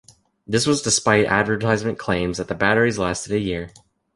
[0.47, 3.69] This was despite advertisement claims that the batteries lasted a year.